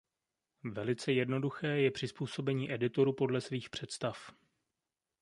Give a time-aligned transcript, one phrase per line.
[0.63, 4.31] Velice jednoduché je přizpůsobení editoru podle svých představ.